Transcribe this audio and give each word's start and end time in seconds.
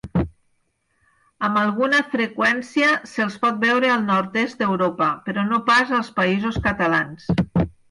Amb 1.49 1.59
alguna 1.63 1.99
freqüència 2.13 2.89
se'ls 3.11 3.37
pot 3.45 3.61
veure 3.67 3.93
al 3.97 4.09
nord-est 4.09 4.65
d'Europa, 4.65 5.13
però 5.29 5.47
no 5.53 5.63
pas 5.71 5.95
als 6.01 6.13
Països 6.19 6.61
Catalans. 6.69 7.31